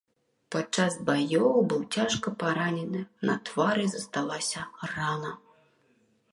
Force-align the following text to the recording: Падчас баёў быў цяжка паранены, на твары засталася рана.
Падчас 0.53 0.95
баёў 1.09 1.59
быў 1.73 1.83
цяжка 1.97 2.33
паранены, 2.45 3.03
на 3.29 3.37
твары 3.49 3.85
засталася 3.95 4.59
рана. 4.97 5.31